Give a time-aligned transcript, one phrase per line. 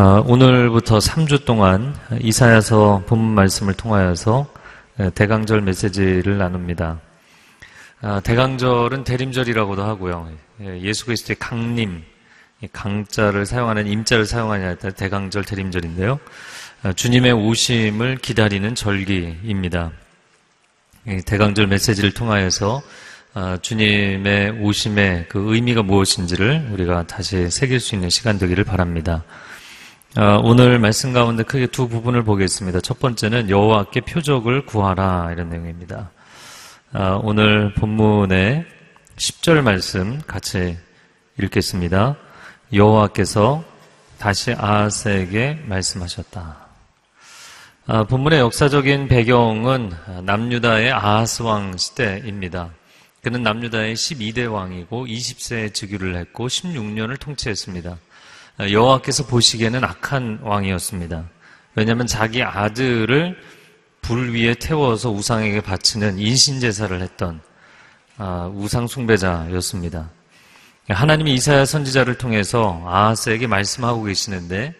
[0.00, 4.46] 아, 오늘부터 3주 동안 이사야서 본문 말씀을 통하여서
[5.16, 7.00] 대강절 메시지를 나눕니다.
[8.02, 10.28] 아, 대강절은 대림절이라고도 하고요.
[10.60, 12.04] 예, 예수 그리스도의 강림,
[12.60, 16.20] 이 강자를 사용하는 임자를 사용하냐 할 대강절 대림절인데요.
[16.80, 19.90] 아, 주님의 오심을 기다리는 절기입니다.
[21.08, 22.82] 이 대강절 메시지를 통하여서
[23.34, 29.24] 아, 주님의 오심의 그 의미가 무엇인지를 우리가 다시 새길 수 있는 시간 되기를 바랍니다.
[30.14, 32.80] 아, 오늘 말씀 가운데 크게 두 부분을 보겠습니다.
[32.80, 36.12] 첫 번째는 여호와께 표적을 구하라 이런 내용입니다.
[36.92, 38.64] 아, 오늘 본문의
[39.16, 40.78] 10절 말씀 같이
[41.40, 42.16] 읽겠습니다.
[42.72, 43.64] 여호와께서
[44.20, 46.67] 다시 아하스에게 말씀하셨다.
[47.90, 52.68] 아, 본문의 역사적인 배경은 남유다의 아하스 왕 시대입니다.
[53.22, 57.96] 그는 남유다의 12대 왕이고 20세에 즉위를 했고 16년을 통치했습니다.
[58.70, 61.30] 여호와께서 보시기에는 악한 왕이었습니다.
[61.76, 63.38] 왜냐하면 자기 아들을
[64.02, 67.40] 불 위에 태워서 우상에게 바치는 인신 제사를 했던
[68.18, 70.10] 아, 우상 숭배자였습니다.
[70.90, 74.74] 하나님이 이사야 선지자를 통해서 아하스에게 말씀하고 계시는데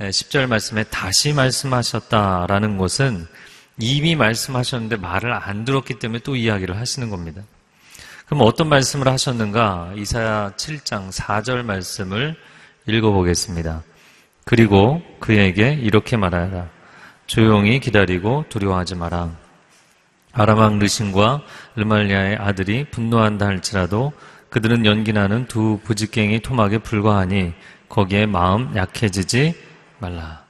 [0.00, 3.26] 10절 말씀에 다시 말씀하셨다라는 것은
[3.78, 7.42] 이미 말씀하셨는데 말을 안 들었기 때문에 또 이야기를 하시는 겁니다.
[8.26, 9.92] 그럼 어떤 말씀을 하셨는가?
[9.96, 12.36] 이사야 7장 4절 말씀을
[12.86, 13.82] 읽어보겠습니다.
[14.44, 16.68] 그리고 그에게 이렇게 말하라.
[17.26, 19.30] 조용히 기다리고 두려워하지 마라.
[20.32, 21.42] 아람왕 르신과
[21.76, 24.12] 르말리아의 아들이 분노한다 할지라도
[24.50, 27.54] 그들은 연기나는 두 부직갱이 토막에 불과하니
[27.88, 29.54] 거기에 마음 약해지지
[29.98, 30.44] 말라.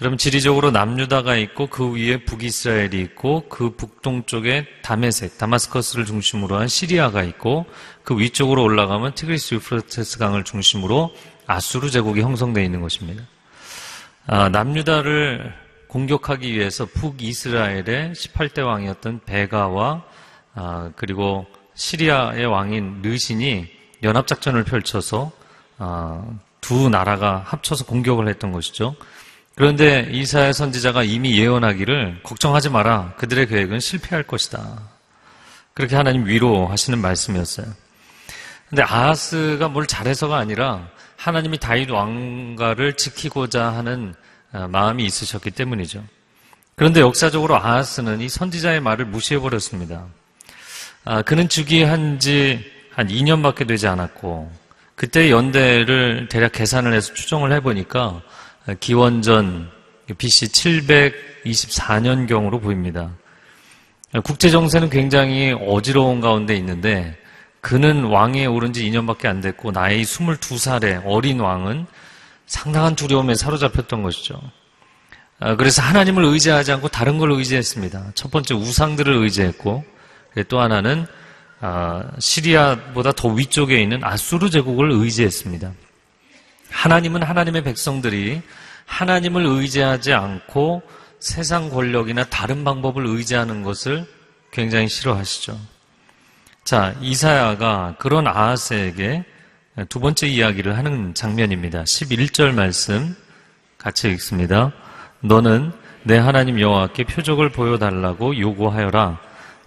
[0.00, 7.22] 여러분 지리적으로 남유다가 있고 그 위에 북이스라엘이 있고 그 북동쪽에 다메섹, 다마스커스를 중심으로 한 시리아가
[7.22, 7.64] 있고
[8.02, 11.14] 그 위쪽으로 올라가면 티그리스 유프라테스 강을 중심으로
[11.46, 13.22] 아수르 제국이 형성되어 있는 것입니다.
[14.26, 15.54] 아, 남유다를
[15.88, 20.04] 공격하기 위해서 북이스라엘의 18대 왕이었던 베가와
[20.54, 23.66] 아, 그리고 시리아의 왕인 르신이
[24.02, 25.32] 연합작전을 펼쳐서
[25.78, 26.22] 아,
[26.66, 28.96] 두 나라가 합쳐서 공격을 했던 것이죠.
[29.54, 33.14] 그런데 이사야 선지자가 이미 예언하기를 걱정하지 마라.
[33.18, 34.80] 그들의 계획은 실패할 것이다.
[35.74, 37.66] 그렇게 하나님 위로하시는 말씀이었어요.
[38.68, 44.12] 근데 아하스가 뭘 잘해서가 아니라 하나님이 다윗 왕가를 지키고자 하는
[44.52, 46.02] 어, 마음이 있으셨기 때문이죠.
[46.74, 50.06] 그런데 역사적으로 아하스는 이 선지자의 말을 무시해버렸습니다.
[51.04, 54.50] 아, 그는 즉위한 지 한 2년밖에 되지 않았고,
[54.96, 58.22] 그때 연대를 대략 계산을 해서 추정을 해보니까
[58.80, 59.70] 기원전
[60.16, 60.46] BC
[61.44, 63.14] 724년경으로 보입니다.
[64.24, 67.16] 국제 정세는 굉장히 어지러운 가운데 있는데
[67.60, 71.86] 그는 왕에 오른 지 2년밖에 안 됐고 나이 22살의 어린 왕은
[72.46, 74.40] 상당한 두려움에 사로잡혔던 것이죠.
[75.40, 78.12] 아, 그래서 하나님을 의지하지 않고 다른 걸 의지했습니다.
[78.14, 79.84] 첫 번째 우상들을 의지했고
[80.48, 81.25] 또 하나는 아,
[82.18, 85.72] 시리아보다 더 위쪽에 있는 아수르 제국을 의지했습니다.
[86.70, 88.42] 하나님은 하나님의 백성들이
[88.84, 90.82] 하나님을 의지하지 않고
[91.18, 94.06] 세상 권력이나 다른 방법을 의지하는 것을
[94.52, 95.58] 굉장히 싫어하시죠.
[96.64, 99.24] 자, 이사야가 그런 아하스에게
[99.88, 101.84] 두 번째 이야기를 하는 장면입니다.
[101.84, 103.14] 11절 말씀
[103.78, 104.72] 같이 읽습니다.
[105.20, 105.72] 너는
[106.02, 109.20] 내 하나님 여호와께 표적을 보여달라고 요구하여라.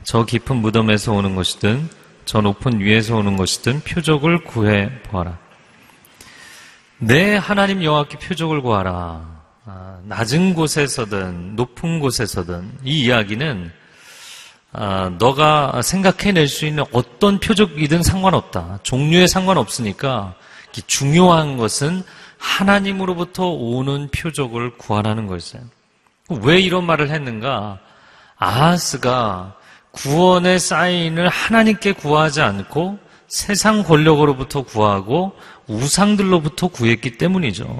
[0.03, 1.89] 저 깊은 무덤에서 오는 것이든
[2.25, 5.37] 저 높은 위에서 오는 것이든 표적을 구해 보아라.
[6.97, 9.39] 내 하나님 여호와께 표적을 구하라.
[9.65, 13.71] 아, 낮은 곳에서든 높은 곳에서든 이 이야기는
[14.71, 18.79] 아, 너가 생각해낼 수 있는 어떤 표적이든 상관없다.
[18.83, 20.35] 종류에 상관없으니까
[20.85, 22.03] 중요한 것은
[22.37, 25.65] 하나님으로부터 오는 표적을 구하라는 것이에요.
[26.41, 27.79] 왜 이런 말을 했는가?
[28.37, 29.55] 아하스가
[29.91, 35.33] 구원의 사인을 하나님께 구하지 않고 세상 권력으로부터 구하고
[35.67, 37.79] 우상들로부터 구했기 때문이죠.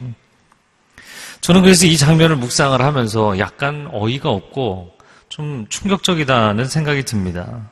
[1.41, 4.91] 저는 그래서 이 장면을 묵상을 하면서 약간 어이가 없고
[5.29, 7.69] 좀 충격적이다는 생각이 듭니다.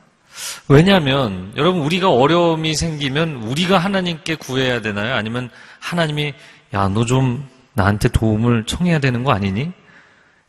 [0.68, 5.14] 왜냐하면 여러분 우리가 어려움이 생기면 우리가 하나님께 구해야 되나요?
[5.14, 5.50] 아니면
[5.80, 6.32] 하나님이
[6.74, 9.70] 야 너 좀 나한테 도움을 청해야 되는 거 아니니?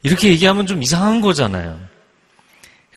[0.02, 1.80] 이렇게 얘기하면 좀 이상한 거잖아요.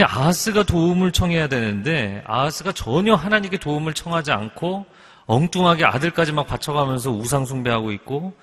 [0.04, 4.86] 아하스가 도움을 청해야 되는데 아하스가 전혀 하나님께 도움을 청하지 않고
[5.26, 8.34] 엉뚱하게 아들까지 막 바쳐가면서 우상 숭배하고 있고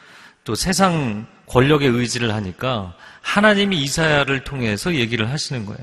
[0.43, 5.81] 또 세상 권력의 의지를 하니까 하나님이 이사야를 통해서 얘기를 하시는 거예요.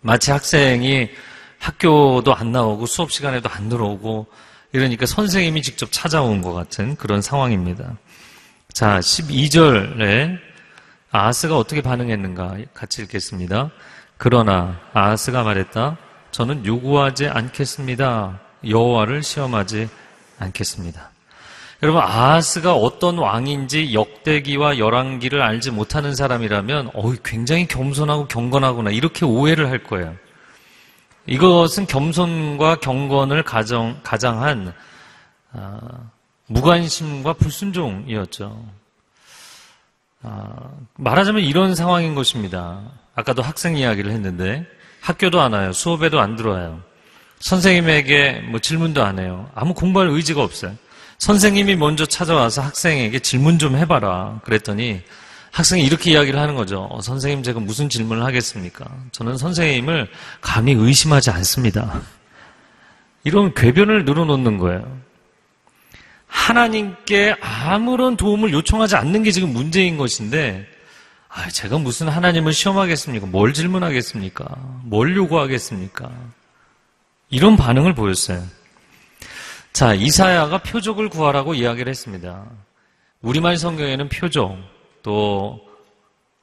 [0.00, 1.10] 마치 학생이
[1.58, 4.26] 학교도 안 나오고 수업 시간에도 안 들어오고
[4.72, 7.96] 이러니까 선생님이 직접 찾아온 것 같은 그런 상황입니다.
[8.72, 10.38] 자, 12절에
[11.10, 13.70] 아하스가 어떻게 반응했는가 같이 읽겠습니다.
[14.18, 15.96] 그러나 아하스가 말했다.
[16.32, 18.40] 저는 요구하지 않겠습니다.
[18.68, 19.88] 여호와를 시험하지
[20.40, 21.10] 않겠습니다.
[21.84, 29.70] 여러분 아하스가 어떤 왕인지 역대기와 열왕기를 알지 못하는 사람이라면 어 굉장히 겸손하고 경건하구나 이렇게 오해를
[29.70, 30.16] 할 거예요.
[31.26, 34.72] 이것은 겸손과 경건을 가정, 가장한
[35.52, 35.78] 아,
[36.46, 38.64] 무관심과 불순종이었죠.
[40.22, 42.80] 아, 말하자면 이런 상황인 것입니다.
[43.18, 44.64] 아까도 학생 이야기를 했는데
[45.00, 45.72] 학교도 안 와요.
[45.72, 46.80] 수업에도 안 들어와요.
[47.40, 49.50] 선생님에게 뭐 질문도 안 해요.
[49.56, 50.76] 아무 공부할 의지가 없어요.
[51.18, 54.40] 선생님이 먼저 찾아와서 학생에게 질문 좀 해봐라.
[54.44, 55.02] 그랬더니
[55.50, 56.86] 학생이 이렇게 이야기를 하는 거죠.
[56.92, 58.86] 어, 선생님 제가 무슨 질문을 하겠습니까?
[59.10, 60.08] 저는 선생님을
[60.40, 62.00] 감히 의심하지 않습니다.
[63.24, 64.96] 이런 궤변을 늘어놓는 거예요.
[66.28, 70.68] 하나님께 아무런 도움을 요청하지 않는 게 지금 문제인 것인데,
[71.28, 73.26] 아, 제가 무슨 하나님을 시험하겠습니까?
[73.26, 74.46] 뭘 질문하겠습니까?
[74.84, 76.10] 뭘 요구하겠습니까?
[77.30, 78.42] 이런 반응을 보였어요.
[79.72, 82.44] 자, 이사야가 표적을 구하라고 이야기를 했습니다.
[83.20, 84.56] 우리말 성경에는 표적,
[85.02, 85.68] 또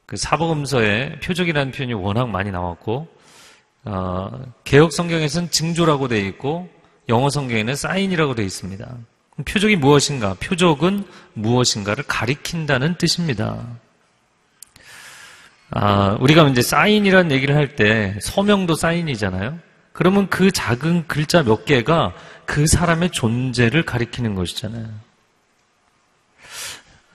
[0.06, 3.08] 그 사복음서에 표적이라는 표현이 워낙 많이 나왔고,
[3.86, 4.32] 어,
[4.64, 6.70] 개혁 성경에서는 징조라고 되어 있고,
[7.10, 8.98] 영어 성경에는 사인이라고 되어 있습니다.
[9.46, 10.36] 표적이 무엇인가?
[10.40, 13.66] 표적은 무엇인가를 가리킨다는 뜻입니다.
[15.78, 19.60] 아, 우리가 이제 사인이라는 얘기를 할 때 서명도 사인이잖아요.
[19.92, 22.14] 그러면 그 작은 글자 몇 개가
[22.46, 24.88] 그 사람의 존재를 가리키는 것이잖아요.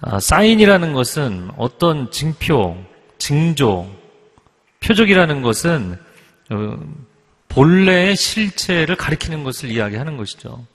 [0.02, 2.76] 아, 사인이라는 것은 어떤 징표,
[3.16, 3.90] 징조,
[4.80, 5.98] 표적이라는 것은
[6.50, 6.78] 어,
[7.48, 10.66] 본래의 실체를 가리키는 것을 이야기하는 것이죠.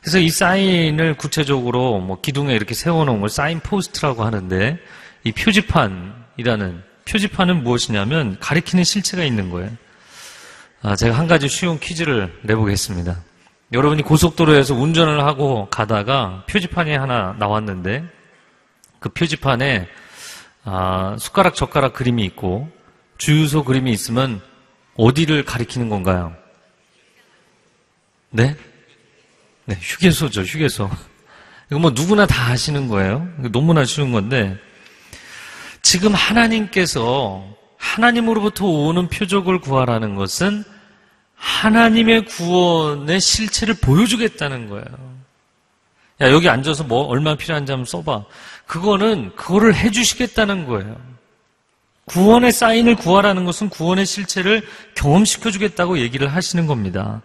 [0.00, 4.78] 그래서 이 사인을 구체적으로 뭐 기둥에 이렇게 세워놓은 걸 사인 포스트라고 하는데
[5.24, 9.70] 이 표지판이라는 표지판은 무엇이냐면 가리키는 실체가 있는 거예요.
[10.82, 13.22] 아, 제가 한 가지 쉬운 퀴즈를 내보겠습니다.
[13.72, 18.04] 여러분이 고속도로에서 운전을 하고 가다가 표지판이 하나 나왔는데
[19.00, 19.88] 그 표지판에
[20.64, 22.70] 아, 숟가락 젓가락 그림이 있고
[23.18, 24.40] 주유소 그림이 있으면
[24.96, 26.34] 어디를 가리키는 건가요?
[28.30, 28.56] 네?
[29.66, 30.90] 네, 휴게소죠, 휴게소.
[31.70, 33.26] 이거 뭐 누구나 다 아시는 거예요.
[33.52, 34.58] 너무나 쉬운 건데
[35.84, 37.44] 지금 하나님께서
[37.76, 40.64] 하나님으로부터 오는 표적을 구하라는 것은
[41.36, 44.86] 하나님의 구원의 실체를 보여주겠다는 거예요.
[46.22, 48.24] 야, 여기 앉아서 뭐 얼마 필요한지 한번 써봐.
[48.66, 50.96] 그거는 그거를 해주시겠다는 거예요.
[52.06, 57.20] 구원의 사인을 구하라는 것은 구원의 실체를 경험시켜주겠다고 얘기를 하시는 겁니다.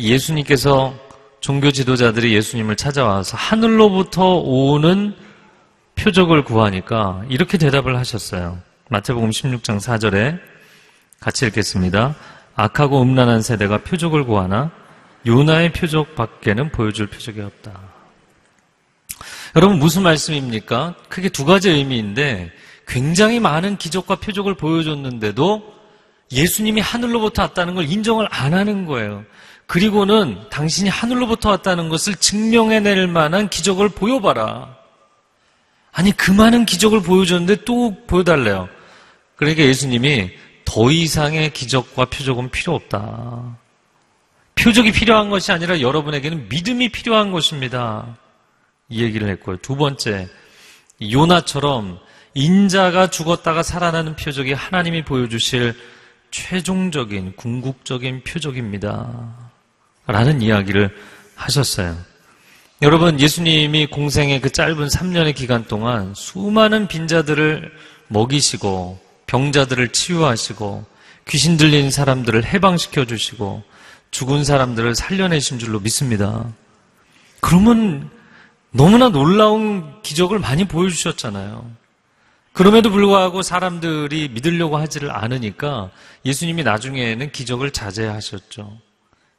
[0.00, 0.94] 예수님께서
[1.40, 5.14] 종교 지도자들이 예수님을 찾아와서 하늘로부터 오는
[5.96, 8.58] 표적을 구하니까 이렇게 대답을 하셨어요.
[8.88, 10.38] 마태복음 16장 4절에
[11.20, 12.14] 같이 읽겠습니다.
[12.54, 14.70] 악하고 음란한 세대가 표적을 구하나
[15.26, 17.80] 요나의 표적 밖에는 보여줄 표적이 없다.
[19.54, 20.94] 여러분 무슨 말씀입니까?
[21.08, 22.50] 크게 두 가지 의미인데
[22.86, 25.72] 굉장히 많은 기적과 표적을 보여줬는데도
[26.32, 29.24] 예수님이 하늘로부터 왔다는 걸 인정을 안 하는 거예요.
[29.66, 34.81] 그리고는 당신이 하늘로부터 왔다는 것을 증명해낼 만한 기적을 보여봐라.
[35.92, 38.68] 아니 그 많은 기적을 보여줬는데 또 보여달래요.
[39.36, 40.30] 그러니까 예수님이
[40.64, 43.58] 더 이상의 기적과 표적은 필요 없다.
[44.54, 48.16] 표적이 필요한 것이 아니라 여러분에게는 믿음이 필요한 것입니다.
[48.88, 49.56] 이 얘기를 했고요.
[49.58, 50.28] 두 번째,
[51.02, 51.98] 요나처럼
[52.34, 55.74] 인자가 죽었다가 살아나는 표적이 하나님이 보여주실
[56.30, 59.50] 최종적인 궁극적인 표적입니다.
[60.06, 60.96] 라는 이야기를
[61.34, 61.96] 하셨어요.
[62.82, 67.70] 여러분, 예수님이 공생의 그 짧은 3년의 기간 동안 수많은 빈자들을
[68.08, 70.84] 먹이시고 병자들을 치유하시고
[71.28, 73.62] 귀신 들린 사람들을 해방시켜 주시고
[74.10, 76.52] 죽은 사람들을 살려내신 줄로 믿습니다.
[77.38, 78.10] 그러면
[78.72, 81.70] 너무나 놀라운 기적을 많이 보여주셨잖아요.
[82.52, 85.92] 그럼에도 불구하고 사람들이 믿으려고 하지를 않으니까
[86.24, 88.76] 예수님이 나중에는 기적을 자제하셨죠.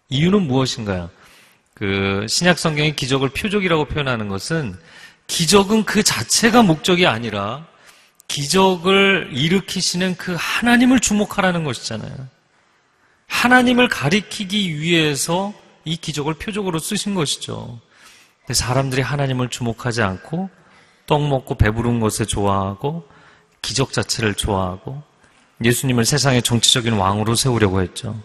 [0.07, 1.09] 이유는 무엇인가요?
[1.83, 4.73] 그 신약 성경의 기적을 표적이라고 표현하는 것은
[5.27, 7.67] 기적은 그 자체가 목적이 아니라
[8.29, 12.13] 기적을 일으키시는 그 하나님을 주목하라는 것이잖아요.
[13.27, 17.81] 하나님을 가리키기 위해서 이 기적을 표적으로 쓰신 것이죠.
[18.49, 20.49] 사람들이 하나님을 주목하지 않고
[21.05, 23.09] 떡 먹고 배부른 것에 좋아하고
[23.61, 25.03] 기적 자체를 좋아하고
[25.61, 28.17] 예수님을 세상의 정치적인 왕으로 세우려고 했죠.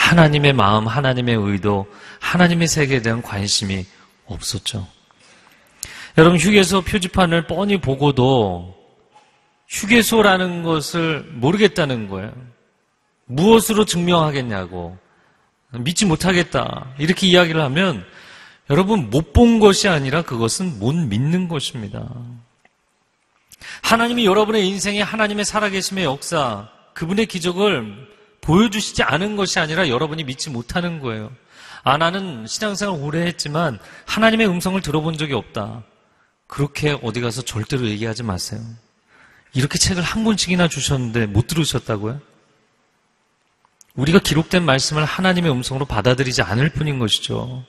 [0.00, 1.86] 하나님의 마음, 하나님의 의도,
[2.20, 3.84] 하나님의 세계에 대한 관심이
[4.26, 4.88] 없었죠.
[6.18, 8.76] 여러분, 휴게소 표지판을 뻔히 보고도
[9.68, 12.32] 휴게소라는 것을 모르겠다는 거예요.
[13.26, 14.98] 무엇으로 증명하겠냐고.
[15.72, 16.94] 믿지 못하겠다.
[16.98, 18.04] 이렇게 이야기를 하면
[18.70, 22.08] 여러분 못 본 것이 아니라 그것은 못 믿는 것입니다.
[23.82, 28.09] 하나님이 여러분의 인생에 하나님의 살아계심의 역사, 그분의 기적을
[28.40, 31.30] 보여주시지 않은 것이 아니라 여러분이 믿지 못하는 거예요.
[31.82, 35.82] 아, 나는 신앙생활 오래 했지만 하나님의 음성을 들어본 적이 없다.
[36.46, 38.60] 그렇게 어디 가서 절대로 얘기하지 마세요.
[39.52, 42.20] 이렇게 책을 한 권씩이나 주셨는데 못 들으셨다고요?
[43.94, 47.64] 우리가 기록된 말씀을 하나님의 음성으로 받아들이지 않을 뿐인 것이죠.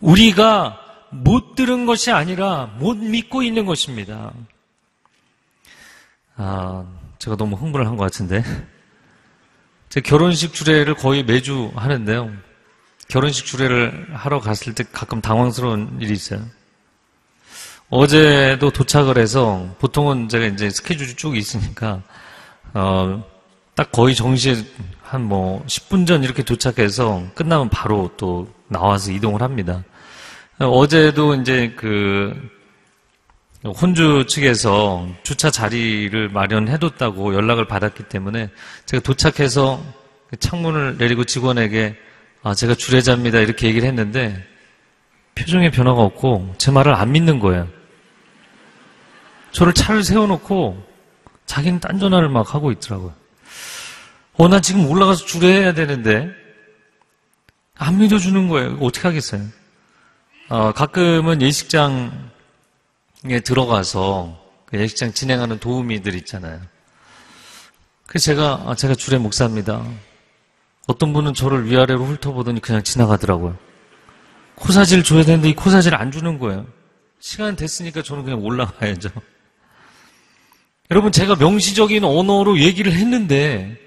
[0.00, 0.80] 우리가
[1.10, 4.32] 못 들은 것이 아니라 못 믿고 있는 것입니다.
[6.36, 6.84] 아,
[7.24, 8.44] 제가 너무 흥분을 한 것 같은데.
[9.88, 12.30] 제 결혼식 주례를 거의 매주 하는데요.
[13.08, 16.42] 결혼식 주례를 하러 갔을 때 가끔 당황스러운 일이 있어요.
[17.88, 22.02] 어제도 도착을 해서 보통은 제가 이제 스케줄이 쭉 있으니까
[22.74, 23.24] 어,
[23.74, 24.56] 딱 거의 정시에
[25.02, 29.82] 한 뭐 10분 전 이렇게 도착해서 끝나면 바로 또 나와서 이동을 합니다.
[30.58, 32.34] 어제도 이제 그
[33.70, 38.50] 혼주 측에서 주차 자리를 마련해뒀다고 연락을 받았기 때문에
[38.84, 39.82] 제가 도착해서
[40.38, 41.96] 창문을 내리고 직원에게
[42.42, 43.38] 아, 제가 주례자입니다.
[43.38, 44.46] 이렇게 얘기를 했는데
[45.34, 47.66] 표정에 변화가 없고 제 말을 안 믿는 거예요.
[49.52, 50.84] 저를 차를 세워놓고
[51.46, 53.14] 자기는 딴 전화를 막 하고 있더라고요.
[54.34, 56.28] 어, 나 지금 올라가서 주례해야 되는데
[57.76, 58.76] 안 믿어주는 거예요.
[58.80, 59.42] 어떻게 하겠어요?
[60.50, 62.10] 어, 가끔은 예식장에
[63.42, 66.60] 들어가서 그 예식장 진행하는 도우미들 있잖아요.
[68.06, 69.84] 그래서 제가 아, 제가 주례 목사입니다.
[70.86, 73.56] 어떤 분은 저를 위아래로 훑어보더니 그냥 지나가더라고요.
[74.56, 76.66] 코사지를 줘야 되는데 이 코사지를 안 주는 거예요.
[77.18, 79.08] 시간 됐으니까 저는 그냥 올라가야죠.
[80.90, 83.78] 여러분 제가 명시적인 언어로 얘기를 했는데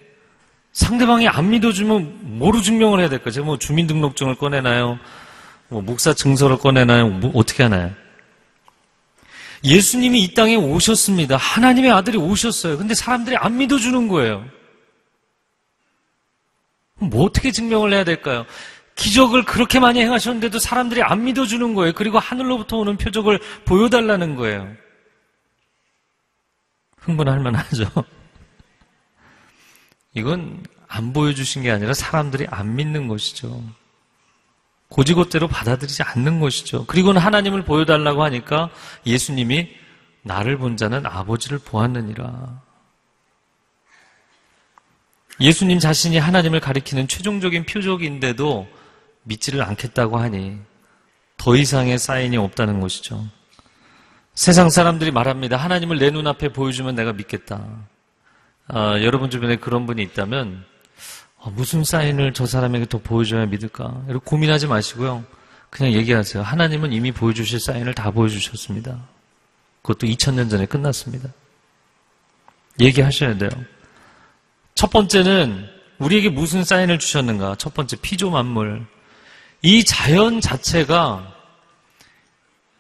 [0.73, 3.29] 상대방이 안 믿어주면 뭐로 증명을 해야 될까?
[3.29, 4.97] 제가 뭐 주민등록증을 꺼내나요?
[5.69, 7.09] 뭐 목사 증서를 꺼내나요?
[7.09, 7.91] 뭐 어떻게 하나요?
[9.63, 11.37] 예수님이 이 땅에 오셨습니다.
[11.37, 12.77] 하나님의 아들이 오셨어요.
[12.77, 14.45] 근데 사람들이 안 믿어주는 거예요.
[16.99, 18.45] 뭐 어떻게 증명을 해야 될까요?
[18.95, 21.93] 기적을 그렇게 많이 행하셨는데도 사람들이 안 믿어주는 거예요.
[21.93, 24.75] 그리고 하늘로부터 오는 표적을 보여달라는 거예요.
[26.97, 27.89] 흥분할 만하죠.
[30.13, 33.63] 이건 안 보여주신 게 아니라 사람들이 안 믿는 것이죠.
[34.89, 36.85] 고지고대로 받아들이지 않는 것이죠.
[36.85, 38.69] 그리고는 하나님을 보여달라고 하니까
[39.05, 39.69] 예수님이
[40.23, 42.61] 나를 본 자는 아버지를 보았느니라.
[45.39, 48.67] 예수님 자신이 하나님을 가리키는 최종적인 표적인데도
[49.23, 50.57] 믿지를 않겠다고 하니
[51.37, 53.27] 더 이상의 사인이 없다는 것이죠.
[54.33, 55.57] 세상 사람들이 말합니다.
[55.57, 57.65] 하나님을 내 눈앞에 보여주면 내가 믿겠다.
[58.67, 60.65] 아, 여러분 주변에 그런 분이 있다면
[61.39, 64.03] 아, 무슨 사인을 저 사람에게 더 보여줘야 믿을까?
[64.09, 65.23] 이렇게 고민하지 마시고요.
[65.69, 66.43] 그냥 얘기하세요.
[66.43, 68.99] 하나님은 이미 보여주실 사인을 다 보여주셨습니다.
[69.81, 71.29] 그것도 2000년 전에 끝났습니다.
[72.79, 73.49] 얘기하셔야 돼요.
[74.75, 75.67] 첫 번째는
[75.99, 77.55] 우리에게 무슨 사인을 주셨는가?
[77.55, 78.85] 첫 번째 피조 만물.
[79.61, 81.33] 이 자연 자체가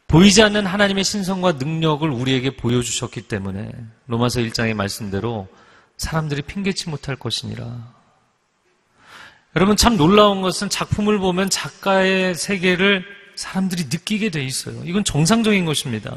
[0.07, 3.71] 보이지 않는 하나님의 신성과 능력을 우리에게 보여주셨기 때문에
[4.07, 5.47] 로마서 1장의 말씀대로
[5.97, 7.96] 사람들이 핑계치 못할 것이니라.
[9.57, 14.79] 여러분 참 놀라운 것은 작품을 보면 작가의 세계를 사람들이 느끼게 돼 있어요.
[14.85, 16.15] 이건 정상적인 것입니다.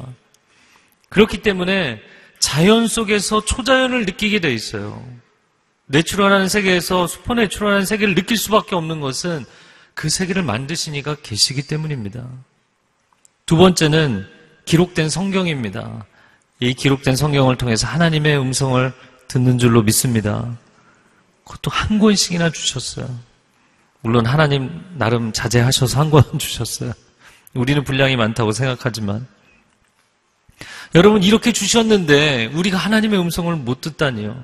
[1.08, 2.02] 그렇기 때문에
[2.38, 5.02] 자연 속에서 초자연을 느끼게 돼 있어요.
[5.86, 9.46] 내추럴한 세계에서 슈퍼내추럴한 세계를 느낄 수밖에 없는 것은
[9.94, 12.28] 그 세계를 만드시니가 계시기 때문입니다.
[13.46, 14.28] 두 번째는
[14.66, 16.04] 기록된 성경입니다.
[16.60, 18.92] 이 기록된 성경을 통해서 하나님의 음성을
[19.28, 20.58] 듣는 줄로 믿습니다.
[21.44, 23.29] 그것도 한 권씩이나 주셨어요.
[24.02, 26.92] 물론 하나님 나름 자제하셔서 한 권 주셨어요.
[27.54, 29.26] 우리는 분량이 많다고 생각하지만
[30.94, 34.42] 여러분 이렇게 주셨는데 우리가 하나님의 음성을 못 듣다니요.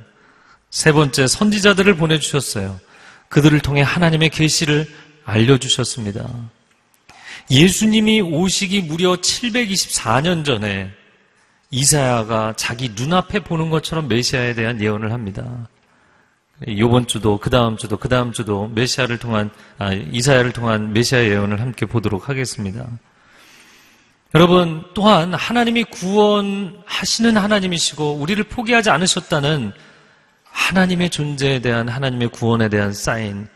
[0.71, 2.79] 세 번째 선지자들을 보내 주셨어요.
[3.29, 4.87] 그들을 통해 하나님의 계시를
[5.25, 6.29] 알려 주셨습니다.
[7.51, 10.91] 예수님이 오시기 무려 724년 전에
[11.71, 15.69] 이사야가 자기 눈앞에 보는 것처럼 메시아에 대한 예언을 합니다.
[16.67, 21.61] 이번 주도 그 다음 주도 그 다음 주도 메시아를 통한 아, 이사야를 통한 메시아 예언을
[21.61, 22.87] 함께 보도록 하겠습니다.
[24.35, 29.73] 여러분, 또한 하나님이 구원하시는 하나님이시고 우리를 포기하지 않으셨다는
[30.45, 33.49] 하나님의 존재에 대한 하나님의 구원에 대한 사인,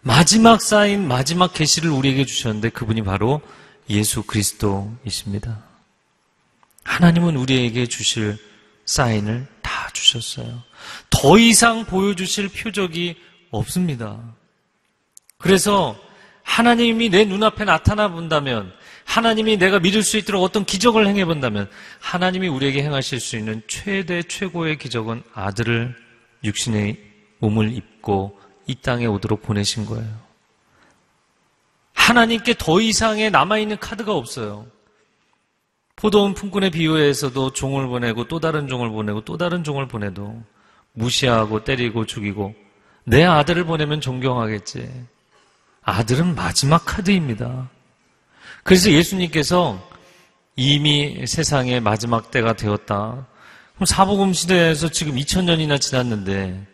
[0.00, 3.40] 마지막 사인, 마지막 계시를 우리에게 주셨는데 그분이 바로
[3.88, 5.58] 예수 그리스도이십니다.
[6.84, 8.36] 하나님은 우리에게 주실
[8.86, 10.67] 사인을 다 주셨어요.
[11.10, 13.16] 더 이상 보여주실 표적이
[13.50, 14.18] 없습니다.
[15.38, 15.96] 그래서
[16.42, 18.72] 하나님이 내 눈앞에 나타나 본다면,
[19.04, 24.22] 하나님이 내가 믿을 수 있도록 어떤 기적을 행해 본다면, 하나님이 우리에게 행하실 수 있는 최대
[24.22, 25.94] 최고의 기적은 아들을
[26.44, 26.98] 육신의
[27.38, 30.28] 몸을 입고 이 땅에 오도록 보내신 거예요.
[31.94, 34.66] 하나님께 더 이상의 남아있는 카드가 없어요.
[35.96, 40.42] 포도원 품꾼의 비유에서도 종을 보내고 또 다른 종을 보내고 또 다른 종을 보내도
[40.98, 42.54] 무시하고 때리고 죽이고
[43.04, 44.88] 내 아들을 보내면 존경하겠지.
[45.82, 47.70] 아들은 마지막 카드입니다.
[48.62, 49.82] 그래서 예수님께서
[50.56, 53.26] 이미 세상의 마지막 때가 되었다.
[53.74, 56.66] 그럼 사복음 시대에서 지금 2000년이나 지났는데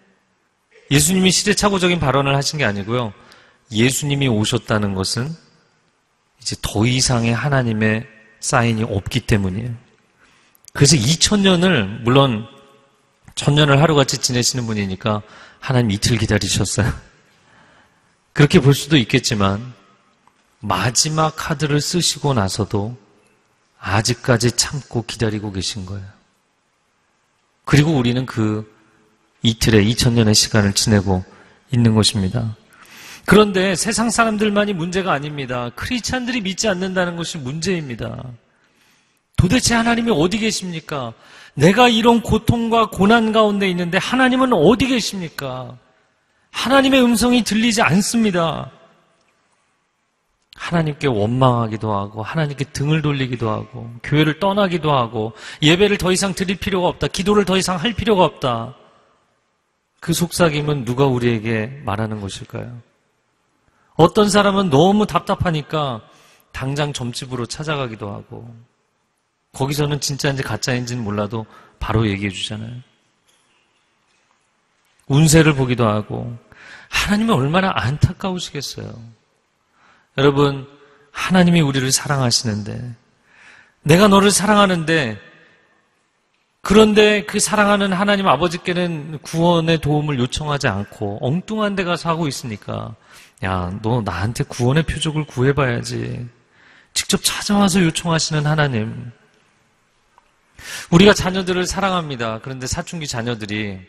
[0.90, 3.12] 예수님이 시대착오적인 발언을 하신 게 아니고요.
[3.70, 5.28] 예수님이 오셨다는 것은
[6.40, 8.06] 이제 더 이상의 하나님의
[8.40, 9.70] 사인이 없기 때문이에요.
[10.72, 12.46] 그래서 2000년을 물론
[13.34, 15.22] 천년을 하루같이 지내시는 분이니까
[15.60, 16.92] 하나님 이틀 기다리셨어요.
[18.32, 19.72] 그렇게 볼 수도 있겠지만
[20.60, 22.96] 마지막 카드를 쓰시고 나서도
[23.78, 26.06] 아직까지 참고 기다리고 계신 거예요.
[27.64, 28.72] 그리고 우리는 그
[29.42, 31.24] 이틀에 2000년의 시간을 지내고
[31.70, 32.56] 있는 것입니다.
[33.26, 35.70] 그런데 세상 사람들만이 문제가 아닙니다.
[35.74, 38.22] 크리스찬들이 믿지 않는다는 것이 문제입니다.
[39.36, 41.12] 도대체 하나님이 어디 계십니까?
[41.54, 45.76] 내가 이런 고통과 고난 가운데 있는데 하나님은 어디 계십니까?
[46.50, 48.70] 하나님의 음성이 들리지 않습니다.
[50.56, 55.32] 하나님께 원망하기도 하고, 하나님께 등을 돌리기도 하고, 교회를 떠나기도 하고,
[55.62, 57.08] 예배를 더 이상 드릴 필요가 없다.
[57.08, 58.74] 기도를 더 이상 할 필요가 없다.
[59.98, 62.80] 그 속삭임은 누가 우리에게 말하는 것일까요?
[63.96, 66.02] 어떤 사람은 너무 답답하니까
[66.52, 68.54] 당장 점집으로 찾아가기도 하고,
[69.54, 71.46] 거기서는 진짜인지 가짜인지는 몰라도
[71.78, 72.72] 바로 얘기해 주잖아요.
[75.06, 76.36] 운세를 보기도 하고,
[76.90, 78.92] 하나님은 얼마나 안타까우시겠어요.
[80.18, 80.66] 여러분,
[81.12, 82.94] 하나님이 우리를 사랑하시는데,
[83.82, 85.18] 내가 너를 사랑하는데,
[86.62, 92.94] 그런데 그 사랑하는 하나님 아버지께는 구원의 도움을 요청하지 않고 엉뚱한 데 가서 하고 있으니까,
[93.44, 96.26] 야, 너 나한테 구원의 표적을 구해봐야지.
[96.94, 99.12] 직접 찾아와서 요청하시는 하나님.
[100.90, 102.40] 우리가 자녀들을 사랑합니다.
[102.42, 103.80] 그런데 사춘기 자녀들이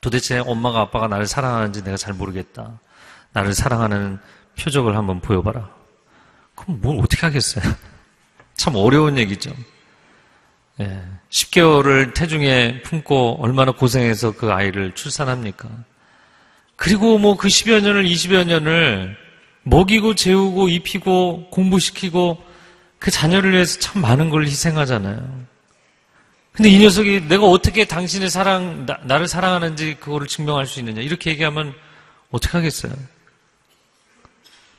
[0.00, 2.78] 도대체 엄마가 아빠가 나를 사랑하는지 내가 잘 모르겠다.
[3.32, 4.18] 나를 사랑하는
[4.58, 5.70] 표적을 한번 보여봐라.
[6.54, 7.64] 그럼 뭘 어떻게 하겠어요?
[8.54, 9.52] 참 어려운 얘기죠.
[10.80, 15.68] 예, 10개월을 태중에 품고 얼마나 고생해서 그 아이를 출산합니까?
[16.76, 19.16] 그리고 뭐 그 10여 년을, 20여 년을
[19.62, 22.42] 먹이고 재우고 입히고 공부시키고
[22.98, 25.44] 그 자녀를 위해서 참 많은 걸 희생하잖아요.
[26.54, 31.02] 근데 이 녀석이 내가 어떻게 당신의 사랑, 나, 를 사랑하는지 그거를 증명할 수 있느냐.
[31.02, 31.74] 이렇게 얘기하면
[32.30, 32.92] 어떻게 하겠어요?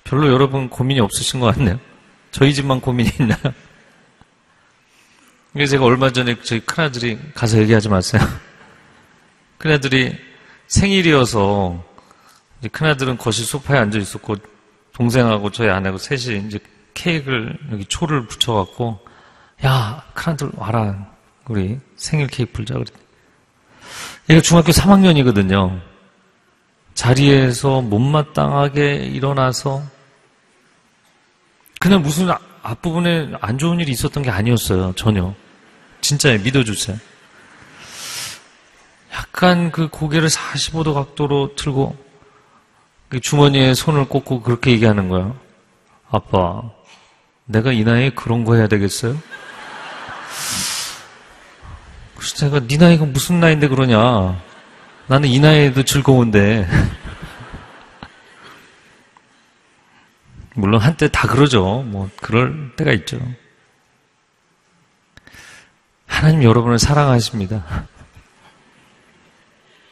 [0.06, 1.78] 별로 여러분 고민이 없으신 것 같네요.
[2.32, 3.40] 저희 집만 고민이 있나요?
[5.52, 8.22] 그래서 제가 얼마 전에 저희 큰아들이 가서 얘기하지 마세요.
[9.58, 10.16] 큰아들이
[10.68, 11.84] 생일이어서
[12.72, 14.38] 큰아들은 거실 소파에 앉아 있었고
[14.94, 16.58] 동생하고 저희 아내하고 셋이 이제
[16.94, 19.06] 케이크를 여기 초를 붙여갖고
[19.66, 21.15] 야 큰아들 와라
[21.48, 22.88] 우리 생일 케이크 불자 그랬
[24.30, 25.80] 얘가 중학교 3학년이거든요.
[26.96, 29.84] 자리에서 못마땅하게 일어나서
[31.80, 32.30] 그냥 무슨
[32.64, 34.94] 앞부분에 안 좋은 일이 있었던 게 아니었어요.
[34.96, 35.36] 전혀.
[36.02, 36.40] 진짜예요.
[36.40, 36.98] 믿어주세요.
[39.14, 41.96] 약간 그 고개를 45도 각도로 들고
[43.10, 45.38] 그 주머니에 손을 꽂고 그렇게 얘기하는 거예요.
[46.10, 46.64] 아빠,
[47.46, 49.18] 내가 이 나이에 그런 거 해야 되겠어요?
[52.26, 54.42] 그래서 제가 네 나이가 무슨 나이인데 그러냐.
[55.06, 56.68] 나는 이 나이에도 즐거운데.
[60.56, 61.84] 물론 한때 다 그러죠.
[61.86, 63.20] 뭐 그럴 때가 있죠.
[66.08, 67.86] 하나님 여러분을 사랑하십니다.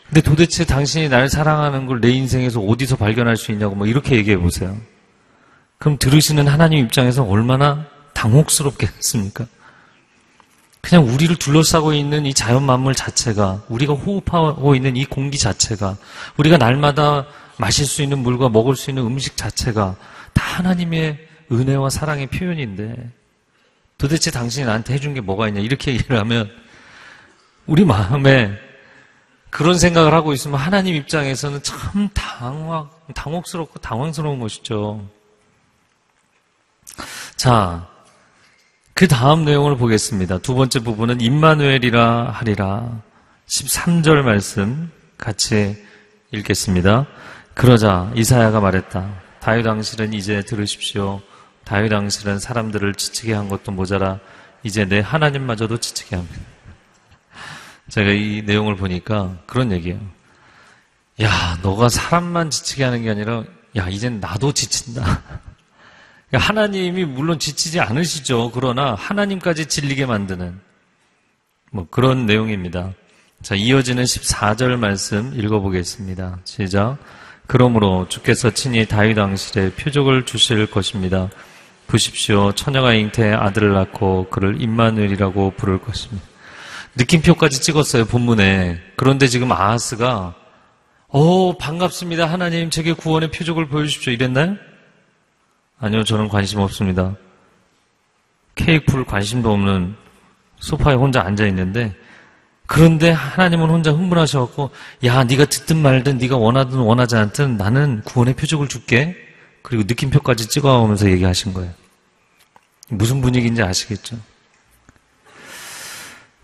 [0.10, 4.38] 근데 도대체 당신이 날 사랑하는 걸 내 인생에서 어디서 발견할 수 있냐고 뭐 이렇게 얘기해
[4.38, 4.76] 보세요.
[5.78, 9.46] 그럼 들으시는 하나님 입장에서 얼마나 당혹스럽겠습니까?
[10.84, 15.96] 그냥 우리를 둘러싸고 있는 이 자연 만물 자체가, 우리가 호흡하고 있는 이 공기 자체가,
[16.36, 17.26] 우리가 날마다
[17.58, 19.96] 마실 수 있는 물과 먹을 수 있는 음식 자체가
[20.34, 23.12] 다 하나님의 은혜와 사랑의 표현인데,
[23.98, 26.52] 도대체 당신이 나한테 해준 게 뭐가 있냐 이렇게 얘기를 하면
[27.66, 28.52] 우리 마음에
[29.50, 35.08] 그런 생각을 하고 있으면 하나님 입장에서는 참 당황, 당혹스럽고 당황스러운 것이죠.
[37.38, 37.88] 자,
[38.94, 40.38] 그 다음 내용을 보겠습니다.
[40.40, 43.02] 두 번째 부분은 임마누엘이라 하리라.
[43.48, 45.84] 13절 말씀 같이
[46.32, 47.08] 읽겠습니다.
[47.56, 49.22] 그러자 이사야가 말했다.
[49.40, 51.22] 다윗 왕실은 이제 들으십시오.
[51.66, 54.20] 다윗 왕실은 사람들을 지치게 한 것도 모자라
[54.62, 56.42] 이제 내 하나님마저도 지치게 합니다.
[57.90, 60.00] 제가 이 내용을 보니까 그런 얘기예요.
[61.22, 63.44] 야, 너가 사람만 지치게 하는 게 아니라
[63.76, 65.22] 야, 이젠 나도 지친다.
[66.38, 68.52] 하나님이 물론 지치지 않으시죠.
[68.54, 70.60] 그러나 하나님까지 질리게 만드는
[71.72, 72.94] 뭐 그런 내용입니다.
[73.42, 76.40] 자, 이어지는 14절 말씀 읽어보겠습니다.
[76.46, 76.98] 시작.
[77.46, 81.30] 그러므로 주께서 친히 다윗 왕실에 표적을 주실 것입니다.
[81.88, 82.54] 보십시오.
[82.54, 86.26] 처녀가 잉태에 아들을 낳고 그를 임마누엘이라고 부를 것입니다.
[86.96, 88.80] 느낌표까지 찍었어요, 본문에.
[88.96, 90.36] 그런데 지금 아하스가
[91.10, 92.26] 오, 반갑습니다.
[92.26, 94.14] 하나님, 제게 구원의 표적을 보여주십시오.
[94.14, 94.56] 이랬나요?
[95.80, 97.16] 아니요, 저는 관심 없습니다.
[98.56, 99.96] 케이크 풀 관심도 없는
[100.60, 101.96] 소파에 혼자 앉아 있는데
[102.66, 104.72] 그런데 하나님은 혼자 흥분하셔갖고
[105.06, 109.16] 야 네가 듣든 말든 네가 원하든 원하지 않든 나는 구원의 표적을 줄게
[109.62, 111.72] 그리고 느낌표까지 찍어오면서 얘기하신 거예요.
[112.90, 114.18] 무슨 분위기인지 아시겠죠?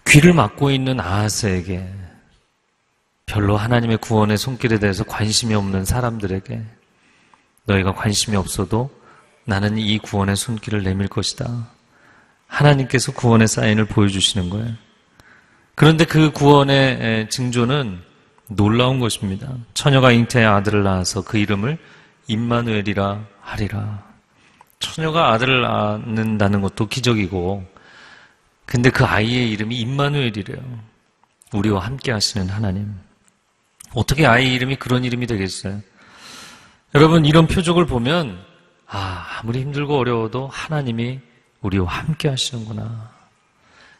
[0.07, 1.87] 귀를 막고 있는 아하스에게
[3.25, 6.61] 별로 하나님의 구원의 손길에 대해서 관심이 없는 사람들에게
[7.65, 8.89] 너희가 관심이 없어도
[9.49, 11.67] 나는 이 구원의 손길을 내밀 것이다.
[12.45, 14.73] 하나님께서 구원의 사인을 보여주시는 거예요.
[15.73, 17.99] 그런데 그 구원의 징조는
[18.47, 19.51] 놀라운 것입니다.
[19.73, 21.79] 처녀가 잉태의 아들을 낳아서 그 이름을
[22.27, 24.03] 임마누엘이라 하리라.
[24.77, 27.65] 처녀가 아들을 낳는다는 것도 기적이고,
[28.67, 30.59] 근데 그 아이의 이름이 임마누엘이래요.
[31.53, 32.93] 우리와 함께 하시는 하나님.
[33.95, 35.81] 어떻게 아이 이름이 그런 이름이 되겠어요?
[36.93, 38.48] 여러분, 이런 표적을 보면,
[38.91, 41.19] 아, 아무리 힘들고 어려워도 하나님이
[41.61, 43.11] 우리와 함께 하시는구나.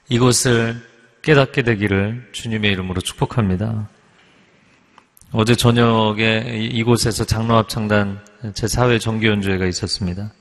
[0.10, 0.82] 이것을
[1.22, 3.88] 깨닫게 되기를 주님의 이름으로 축복합니다.
[5.32, 10.32] 어제 저녁에 이곳에서 장로합 창단 제4회 정규연주회가 있었습니다.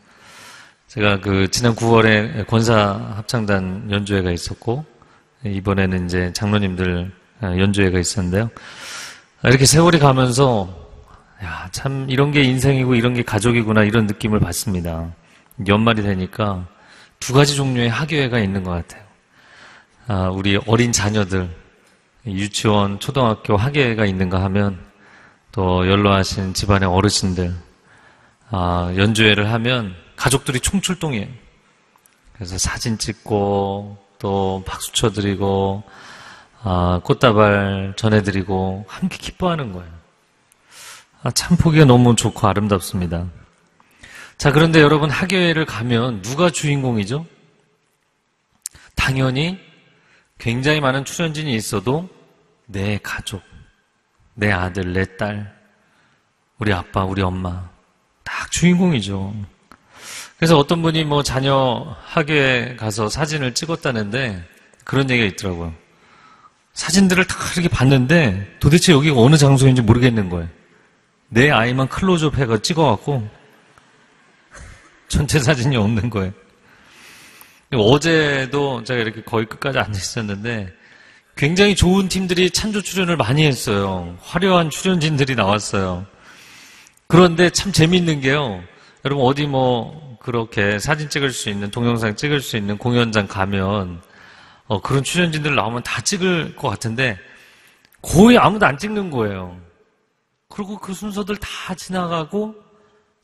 [0.87, 4.87] 제가 그 지난 9월에 권사 합창단 연주회가 있었고
[5.45, 8.49] 이번에는 이제 장로님들 연주회가 있었는데요.
[9.45, 10.88] 이렇게 세월이 가면서
[11.43, 15.13] 야, 참 이런 게 인생이고 이런 게 가족이구나 이런 느낌을 받습니다.
[15.69, 16.67] 연말이 되니까
[17.21, 19.05] 두 가지 종류의 학교회가 있는 것 같아요.
[20.09, 21.49] 아, 우리 어린 자녀들
[22.27, 24.79] 유치원, 초등학교 학예가 있는가 하면
[25.53, 27.55] 또 연로하신 집안의 어르신들
[28.51, 31.27] 아, 연주회를 하면 가족들이 총출동해요.
[32.33, 35.85] 그래서 사진 찍고 또 박수 쳐드리고
[36.63, 39.98] 아, 꽃다발 전해드리고 함께 기뻐하는 거예요.
[41.23, 43.27] 아, 참 보기가 너무 좋고 아름답습니다.
[44.37, 47.27] 자, 그런데 여러분 학교회를 가면 누가 주인공이죠?
[48.95, 49.59] 당연히
[50.39, 52.09] 굉장히 많은 출연진이 있어도
[52.67, 53.43] 내 가족,
[54.35, 55.53] 내 아들, 내 딸,
[56.59, 57.69] 우리 아빠, 우리 엄마
[58.23, 59.35] 딱 주인공이죠.
[60.37, 64.45] 그래서 어떤 분이 뭐 자녀 학교에 가서 사진을 찍었다는데
[64.85, 65.75] 그런 얘기가 있더라고요.
[66.75, 70.49] 사진들을 다 이렇게 봤는데 도대체 여기가 어느 장소인지 모르겠는 거예요.
[71.29, 73.29] 내 아이만 클로즈업 해가 찍어갖고
[75.09, 76.33] 전체 사진이 없는 거예요.
[77.73, 80.73] 어제도 제가 이렇게 거의 끝까지 앉아 있었는데
[81.37, 84.17] 굉장히 좋은 팀들이 찬조 출연을 많이 했어요.
[84.23, 86.07] 화려한 출연진들이 나왔어요.
[87.07, 88.63] 그런데 참 재밌는 게요.
[89.05, 94.03] 여러분 어디 뭐 그렇게 사진 찍을 수 있는 동영상 찍을 수 있는 공연장 가면
[94.67, 97.19] 어, 그런 출연진들 나오면 다 찍을 것 같은데
[98.03, 99.68] 거의 아무도 안 찍는 거예요.
[100.49, 102.55] 그리고 그 순서들 다 지나가고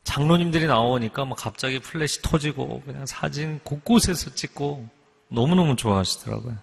[0.03, 4.87] 장로님들이 나오니까 막 갑자기 플래시 터지고 그냥 사진 곳곳에서 찍고
[5.29, 6.55] 너무너무 좋아하시더라고요.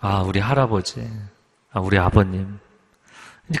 [0.00, 1.06] 아, 우리 할아버지.
[1.72, 2.58] 아, 우리 아버님.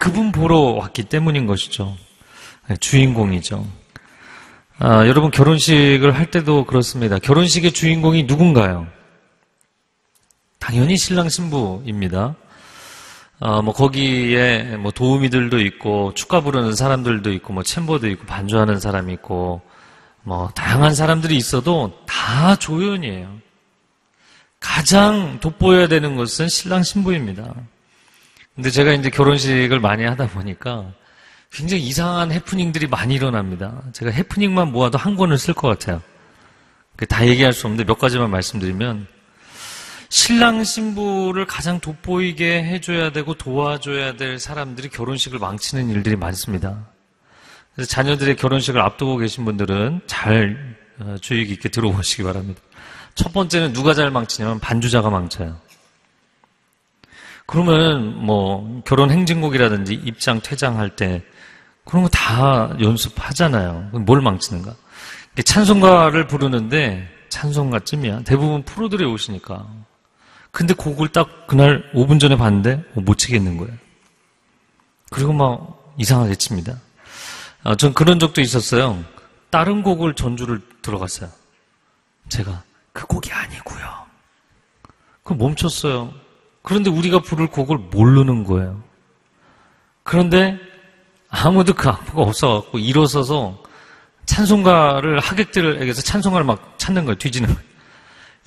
[0.00, 1.96] 그분 보러 왔기 때문인 것이죠.
[2.68, 3.66] 네, 주인공이죠.
[4.78, 7.18] 아, 여러분 결혼식을 할 때도 그렇습니다.
[7.18, 8.86] 결혼식의 주인공이 누군가요?
[10.58, 12.36] 당연히 신랑 신부입니다.
[13.40, 19.14] 어, 뭐 거기에 뭐 도우미들도 있고 축가 부르는 사람들도 있고 뭐 챔버도 있고 반주하는 사람이
[19.14, 19.62] 있고
[20.22, 23.38] 뭐 다양한 사람들이 있어도 다 조연이에요.
[24.60, 27.54] 가장 돋보여야 되는 것은 신랑 신부입니다.
[28.54, 30.92] 근데 제가 이제 결혼식을 많이 하다 보니까
[31.50, 33.82] 굉장히 이상한 해프닝들이 많이 일어납니다.
[33.92, 36.02] 제가 해프닝만 모아도 한 권을 쓸 것 같아요.
[36.96, 39.06] 그다 얘기할 수 없는데 몇 가지만 말씀드리면
[40.10, 46.88] 신랑 신부를 가장 돋보이게 해줘야 되고 도와줘야 될 사람들이 결혼식을 망치는 일들이 많습니다.
[47.74, 52.60] 그래서 자녀들의 결혼식을 앞두고 계신 분들은 잘 어, 주의 깊게 들어보시기 바랍니다.
[53.14, 55.58] 첫 번째는 누가 잘 망치냐면 반주자가 망쳐요.
[57.46, 61.22] 그러면 뭐 결혼 행진곡이라든지 입장 퇴장할 때
[61.84, 63.90] 그런 거 다 연습하잖아요.
[64.04, 64.74] 뭘 망치는가?
[65.44, 68.22] 찬송가를 부르는데 찬송가쯤이야.
[68.24, 69.66] 대부분 프로들이 오시니까.
[70.50, 73.72] 근데 곡을 딱 그날 5분 전에 봤는데 어, 못 치겠는 거예요.
[75.10, 76.78] 그리고 막 이상하게 칩니다.
[77.62, 79.04] 아, 전 그런 적도 있었어요.
[79.50, 81.30] 다른 곡을 전주를 들어갔어요.
[82.28, 83.80] 제가 그 곡이 아니고요.
[85.22, 86.12] 그 멈췄어요.
[86.62, 88.82] 그런데 우리가 부를 곡을 모르는 거예요.
[90.02, 90.58] 그런데
[91.28, 93.62] 아무도 그 악보가 없어갖고 일어서서
[94.26, 97.16] 찬송가를 하객들에게서 찬송가를 막 찾는 거예요.
[97.16, 97.69] 뒤지는 거예요.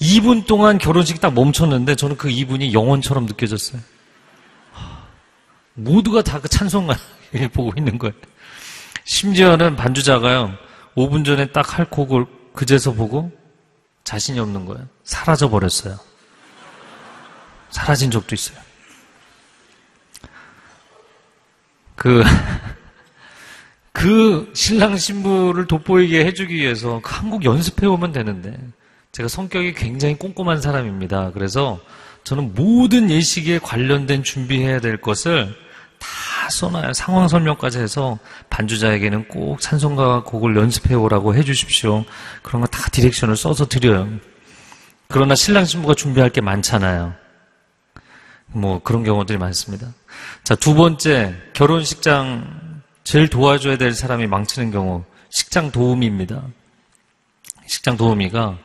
[0.02, 3.82] 2분 동안 결혼식이 딱 멈췄는데 저는 그 2분이 영원처럼 느껴졌어요.
[5.76, 8.14] 모두가 다 그 찬송가를 보고 있는 거예요.
[9.06, 10.54] 심지어는 반주자가요.
[10.96, 13.32] 5분 전에 딱 할 곡을 그제서 보고
[14.04, 14.88] 자신이 없는 거예요.
[15.04, 15.98] 사라져 버렸어요.
[17.72, 18.58] 사라진 적도 있어요.
[21.96, 22.24] 그,
[23.92, 28.56] 그 신랑 신부를 돋보이게 해주기 위해서 그 한국 연습해 오면 되는데,
[29.14, 31.32] 제가 성격이 굉장히 꼼꼼한 사람입니다.
[31.34, 31.80] 그래서
[32.24, 35.56] 저는 모든 예식에 관련된 준비해야 될 것을
[36.00, 36.94] 다 써놔요.
[36.94, 38.18] 상황 설명까지 해서
[38.50, 42.04] 반주자에게는 꼭 찬송가 곡을 연습해 오라고 해 주십시오.
[42.42, 44.10] 그런 거 다 디렉션을 써서 드려요.
[45.10, 47.14] 그러나 신랑 신부가 준비할 게 많잖아요.
[48.48, 49.94] 뭐 그런 경우들이 많습니다.
[50.44, 56.42] 자, 두 번째, 결혼식장 제일 도와줘야 될 사람이 망치는 경우, 식장 도우미입니다.
[57.68, 58.58] 식장 도우미가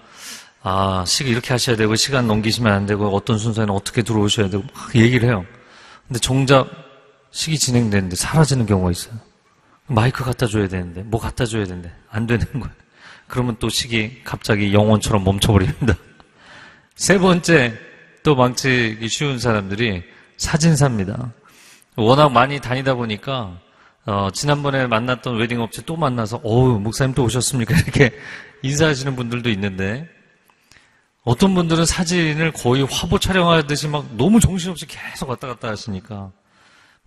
[0.63, 4.97] 아, 식 이렇게 하셔야 되고 시간 넘기시면 안 되고 어떤 순서에는 어떻게 들어오셔야 되고 막
[4.97, 5.45] 얘기를 해요.
[6.07, 6.69] 근데 정작
[7.31, 9.15] 식이 진행되는데 사라지는 경우가 있어요.
[9.87, 12.75] 마이크 갖다 줘야 되는데 뭐 갖다 줘야 되는데 안 되는 거예요.
[13.27, 15.95] 그러면 또 식이 갑자기 영원처럼 멈춰버립니다.
[16.97, 17.79] 세 번째
[18.23, 20.03] 또 망치기 쉬운 사람들이
[20.37, 21.33] 사진사입니다.
[21.97, 23.59] 워낙 많이 다니다 보니까
[24.07, 28.11] 어, 지난번에 만났던 웨딩 업체 또 만나서 어우 목사님 또 오셨습니까 이렇게
[28.63, 30.09] 인사하시는 분들도 있는데
[31.29, 36.33] 어떤 분들은 사진을 거의 화보 촬영하듯이 막 너무 정신없이 계속 왔다 갔다 하시니까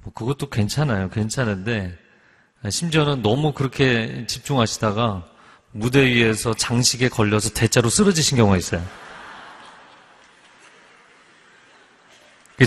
[0.03, 1.09] 뭐 그것도 괜찮아요.
[1.09, 1.97] 괜찮은데
[2.69, 5.25] 심지어는 너무 그렇게 집중하시다가
[5.71, 8.85] 무대 위에서 장식에 걸려서 대자로 쓰러지신 경우가 있어요.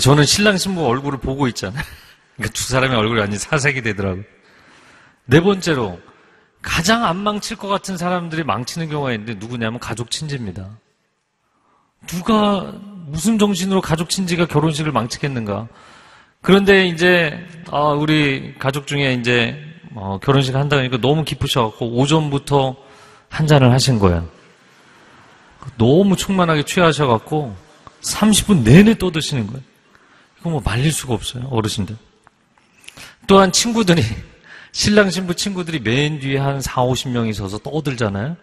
[0.01, 1.85] 저는 신랑 신부 얼굴을 보고 있잖아요.
[2.35, 4.25] 그러니까 두 사람의 얼굴이 완전히 사색이 되더라고요.
[5.23, 6.01] 네 번째로
[6.61, 10.79] 가장 안 망칠 것 같은 사람들이 망치는 경우가 있는데 누구냐면 가족 친지입니다.
[12.07, 12.73] 누가
[13.07, 15.67] 무슨 정신으로 가족 친지가 결혼식을 망치겠는가?
[16.41, 17.39] 그런데 이제
[17.71, 19.57] 아, 우리 가족 중에 이제
[19.95, 22.75] 어, 결혼식 한다 니까 너무 기쁘셔갖고 오전부터
[23.29, 24.27] 한 잔을 하신 거예요.
[25.77, 27.55] 너무 충만하게 취하셔갖고
[28.01, 29.61] 30분 내내 떠드시는 거예요.
[30.39, 31.97] 이거 뭐 말릴 수가 없어요 어르신들.
[33.27, 34.03] 또한 친구들이
[34.71, 38.35] 신랑 신부 친구들이 맨 뒤에 한 4, 50명이 서서 떠들잖아요.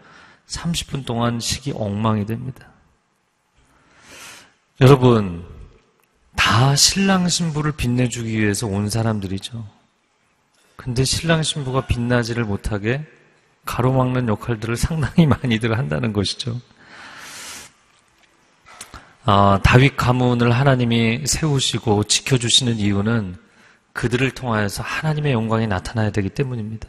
[0.48, 2.72] 30분 동안 식이 엉망이 됩니다.
[4.83, 5.45] 여러분,
[6.35, 9.64] 다 신랑 신부를 빛내주기 위해서 온 사람들이죠.
[10.75, 13.07] 근데 신랑 신부가 빛나지를 못하게
[13.64, 16.61] 가로막는 역할들을 상당히 많이들 한다는 것이죠.
[19.25, 23.37] 아, 다윗 가문을 하나님이 세우시고 지켜주시는 이유는
[23.92, 26.88] 그들을 통하여서 하나님의 영광이 나타나야 되기 때문입니다.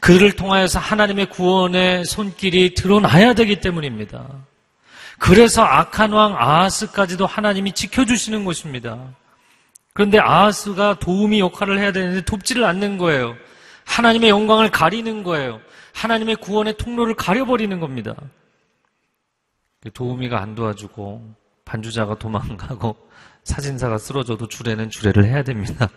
[0.00, 4.51] 그들을 통하여서 하나님의 구원의 손길이 드러나야 되기 때문입니다.
[5.18, 8.98] 그래서 악한 왕 아하스까지도 하나님이 지켜주시는 것입니다.
[9.92, 13.36] 그런데 아하스가 도우미 역할을 해야 되는데 돕지를 않는 거예요.
[13.84, 15.60] 하나님의 영광을 가리는 거예요.
[15.94, 18.14] 하나님의 구원의 통로를 가려버리는 겁니다.
[19.92, 22.96] 도우미가 안 도와주고 반주자가 도망가고
[23.44, 25.88] 사진사가 쓰러져도 주례는 주례를 해야 됩니다.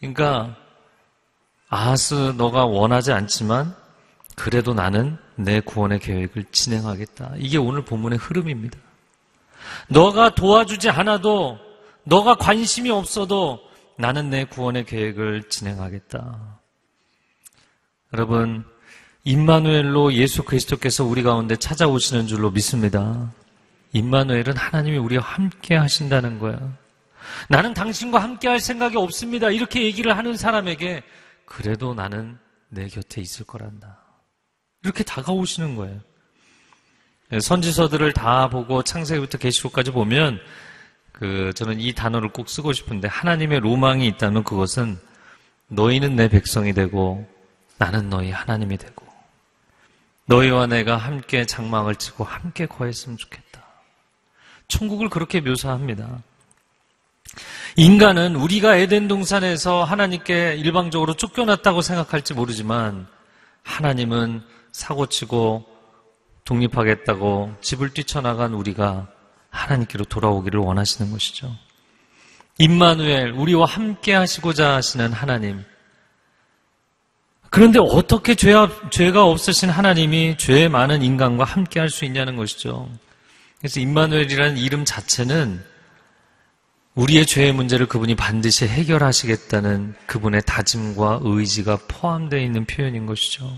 [0.00, 0.56] 그러니까
[1.68, 3.74] 아하스 너가 원하지 않지만
[4.36, 7.34] 그래도 나는 내 구원의 계획을 진행하겠다.
[7.38, 8.78] 이게 오늘 본문의 흐름입니다.
[9.88, 11.58] 너가 도와주지 않아도
[12.04, 13.60] 너가 관심이 없어도
[13.96, 16.60] 나는 내 구원의 계획을 진행하겠다.
[18.14, 18.64] 여러분,
[19.24, 23.32] 임마누엘로 예수 그리스도께서 우리 가운데 찾아오시는 줄로 믿습니다.
[23.92, 26.58] 임마누엘은 하나님이 우리와 함께 하신다는 거야.
[27.48, 29.50] 나는 당신과 함께 할 생각이 없습니다.
[29.50, 31.02] 이렇게 얘기를 하는 사람에게
[31.44, 33.98] 그래도 나는 내 곁에 있을 거란다.
[34.82, 36.00] 이렇게 다가오시는 거예요.
[37.40, 40.40] 선지서들을 다 보고 창세기부터 계시록까지 보면
[41.12, 44.98] 그 저는 이 단어를 꼭 쓰고 싶은데 하나님의 로망이 있다면 그것은
[45.68, 47.26] 너희는 내 백성이 되고
[47.78, 49.06] 나는 너희 하나님이 되고
[50.26, 53.64] 너희와 내가 함께 장막을 치고 함께 거했으면 좋겠다.
[54.68, 56.22] 천국을 그렇게 묘사합니다.
[57.76, 63.06] 인간은 우리가 에덴 동산에서 하나님께 일방적으로 쫓겨났다고 생각할지 모르지만
[63.62, 65.64] 하나님은 사고치고
[66.44, 69.08] 독립하겠다고 집을 뛰쳐나간 우리가
[69.50, 71.54] 하나님께로 돌아오기를 원하시는 것이죠.
[72.58, 75.64] 임마누엘, 우리와 함께 하시고자 하시는 하나님.
[77.50, 78.54] 그런데 어떻게 죄,
[78.90, 82.88] 죄가 없으신 하나님이 죄 많은 인간과 함께 할 수 있냐는 것이죠.
[83.58, 85.62] 그래서 임마누엘이라는 이름 자체는
[86.94, 93.54] 우리의 죄의 문제를 그분이 반드시 해결하시겠다는 그분의 다짐과 의지가 포함되어 있는 표현인 것이죠.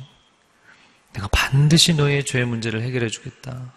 [1.14, 3.72] 내가 반드시 너의 죄의 문제를 해결해 주겠다.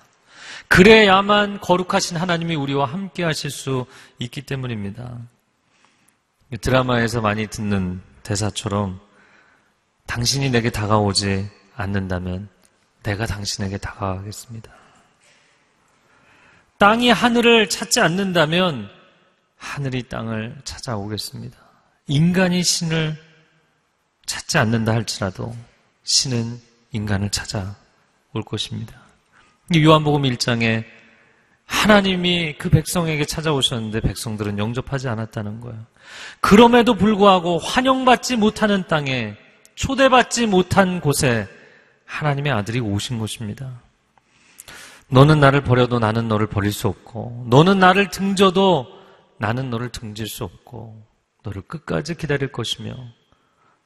[0.68, 3.86] 그래야만 거룩하신 하나님이 우리와 함께 하실 수
[4.20, 5.20] 있기 때문입니다.
[6.62, 9.00] 드라마에서 많이 듣는 대사처럼
[10.08, 12.50] 당신이 내게 다가오지 않는다면
[13.04, 14.72] 내가 당신에게 다가가겠습니다.
[16.80, 18.90] 땅이 하늘을 찾지 않는다면
[19.58, 21.58] 하늘이 땅을 찾아오겠습니다.
[22.08, 23.18] 인간이 신을
[24.26, 25.56] 찾지 않는다 할지라도
[26.04, 28.96] 신은 인간을 찾아올 것입니다.
[29.76, 30.86] 요한복음 1장에
[31.66, 35.86] 하나님이 그 백성에게 찾아오셨는데 백성들은 영접하지 않았다는 거예요.
[36.40, 39.36] 그럼에도 불구하고 환영받지 못하는 땅에
[39.76, 41.48] 초대받지 못한 곳에
[42.06, 43.82] 하나님의 아들이 오신 것입니다.
[45.10, 48.88] 너는 나를 버려도 나는 너를 버릴 수 없고 너는 나를 등져도
[49.38, 51.06] 나는 너를 등질 수 없고
[51.44, 52.96] 너를 끝까지 기다릴 것이며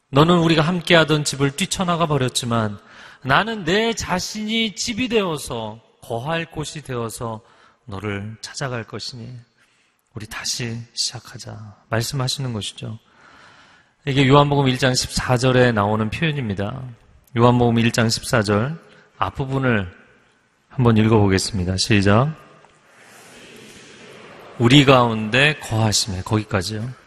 [0.09, 2.79] 너는 우리가 함께하던 집을 뛰쳐나가 버렸지만
[3.23, 7.41] 나는 내 자신이 집이 되어서 거할 곳이 되어서
[7.86, 9.29] 너를 찾아갈 것이니
[10.13, 12.97] 우리 다시 시작하자 말씀하시는 것이죠.
[14.05, 16.81] 이게 요한복음 1장 14절에 나오는 표현입니다.
[17.38, 18.77] 요한복음 1장 14절
[19.17, 19.91] 앞부분을
[20.69, 21.77] 한번 읽어보겠습니다.
[21.77, 22.36] 시작.
[24.57, 27.00] 우리 가운데 거하심에 거기까지요.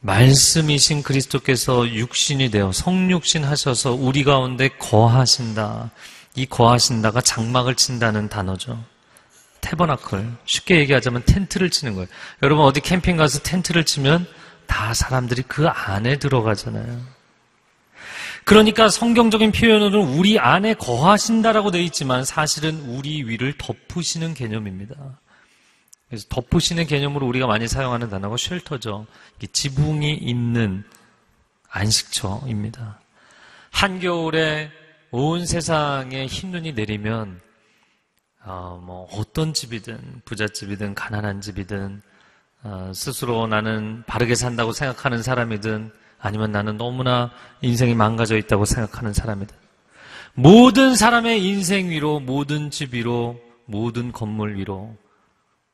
[0.00, 5.90] 말씀이신 그리스도께서 육신이 되어 성육신 하셔서 우리 가운데 거하신다.
[6.36, 8.82] 이 거하신다가 장막을 친다는 단어죠.
[9.60, 10.36] 테버나클.
[10.46, 12.08] 쉽게 얘기하자면 텐트를 치는 거예요.
[12.42, 14.26] 여러분 어디 캠핑 가서 텐트를 치면
[14.66, 17.00] 다 사람들이 그 안에 들어가잖아요.
[18.44, 24.94] 그러니까 성경적인 표현으로는 우리 안에 거하신다라고 되어 있지만 사실은 우리 위를 덮으시는 개념입니다.
[26.10, 29.06] 그래서 덮으시는 개념으로 우리가 많이 사용하는 단어가 쉘터죠.
[29.52, 30.84] 지붕이 있는
[31.70, 32.98] 안식처입니다.
[33.70, 34.72] 한겨울에
[35.12, 37.40] 온 세상에 흰 눈이 내리면
[38.42, 42.02] 어, 뭐 어떤 집이든 부잣집이든 가난한 집이든
[42.64, 47.30] 어, 스스로 나는 바르게 산다고 생각하는 사람이든 아니면 나는 너무나
[47.62, 49.56] 인생이 망가져 있다고 생각하는 사람이든
[50.34, 54.96] 모든 사람의 인생 위로 모든 집 위로 모든 건물 위로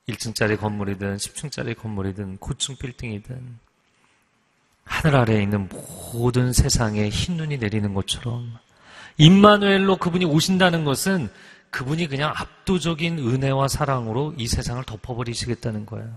[0.08, 3.58] 1층짜리 건물이든 10층짜리 건물이든 고층 빌딩이든
[4.84, 5.68] 하늘 아래에 있는
[6.12, 8.56] 모든 세상에 흰 눈이 내리는 것처럼
[9.18, 11.28] 임마누엘로 그분이 오신다는 것은
[11.70, 16.08] 그분이 그냥 압도적인 은혜와 사랑으로 이 세상을 덮어버리시겠다는 거예요.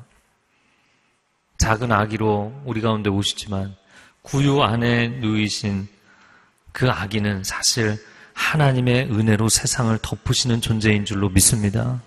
[1.58, 3.76] 작은 아기로 우리 가운데 오시지만
[4.22, 5.88] 구유 안에 누이신
[6.72, 7.98] 그 아기는 사실
[8.34, 12.02] 하나님의 은혜로 세상을 덮으시는 존재인 줄로 믿습니다.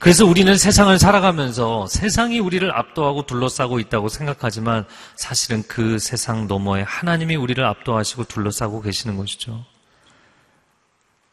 [0.00, 7.36] 그래서 우리는 세상을 살아가면서 세상이 우리를 압도하고 둘러싸고 있다고 생각하지만 사실은 그 세상 너머에 하나님이
[7.36, 9.64] 우리를 압도하시고 둘러싸고 계시는 것이죠.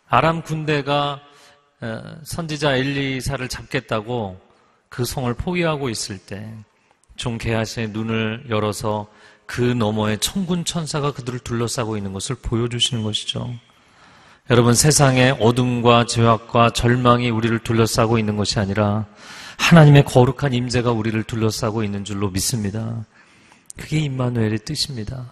[0.07, 1.21] 아람 군대가
[1.81, 4.39] 어, 선지자 엘리사를 잡겠다고
[4.89, 6.53] 그 성을 포위하고 있을 때
[7.17, 9.07] 종 게하시의 눈을 열어서
[9.45, 13.53] 그 너머에 천군 천사가 그들을 둘러싸고 있는 것을 보여주시는 것이죠.
[14.49, 19.05] 여러분 세상의 어둠과 죄악과 절망이 우리를 둘러싸고 있는 것이 아니라
[19.57, 23.03] 하나님의 거룩한 임재가 우리를 둘러싸고 있는 줄로 믿습니다.
[23.75, 25.25] 그게 임마누엘의 뜻입니다.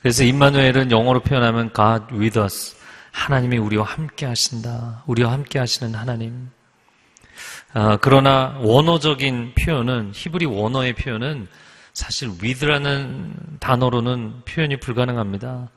[0.00, 2.74] 그래서 임마누엘은 영어로 표현하면 God with us.
[3.12, 5.04] 하나님이 우리와 함께 하신다.
[5.06, 6.50] 우리와 함께 하시는 하나님.
[7.74, 11.46] 아, 그러나 원어적인 표현은 히브리 원어의 표현은
[11.92, 15.68] 사실 with라는 단어로는 표현이 불가능합니다.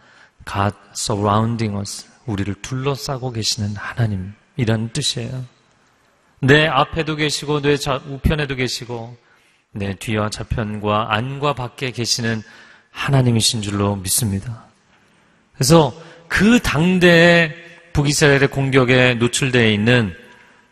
[0.46, 2.09] God surrounding us.
[2.30, 5.46] 우리를 둘러싸고 계시는 하나님이라는 뜻이에요.
[6.42, 7.76] 내 앞에도 계시고 내
[8.08, 9.18] 우편에도 계시고
[9.72, 12.42] 내 뒤와 좌편과 안과 밖에 계시는
[12.92, 14.66] 하나님이신 줄로 믿습니다.
[15.54, 15.94] 그래서
[16.28, 17.54] 그 당대에
[17.94, 20.16] 북이스라엘의 공격에 노출되어 있는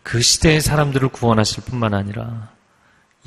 [0.03, 2.49] 그 시대의 사람들을 구원하실 뿐만 아니라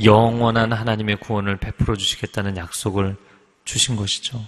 [0.03, 3.17] 영원한 하나님의 구원을 베풀어 주시겠다는 약속을
[3.65, 4.43] 주신 것이죠.